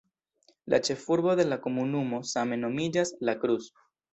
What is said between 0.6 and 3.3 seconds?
La ĉefurbo de la komunumo same nomiĝas